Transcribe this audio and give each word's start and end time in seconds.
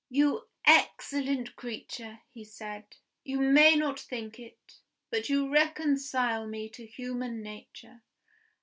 "You 0.09 0.47
excellent 0.65 1.55
creature!" 1.55 2.21
he 2.31 2.43
said. 2.43 2.85
"You 3.23 3.39
may 3.39 3.75
not 3.75 3.99
think 3.99 4.39
it, 4.39 4.79
but 5.11 5.29
you 5.29 5.47
reconcile 5.53 6.47
me 6.47 6.69
to 6.69 6.87
human 6.87 7.43
nature. 7.43 8.01